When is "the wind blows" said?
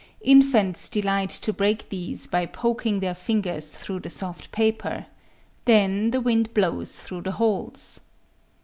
6.09-6.99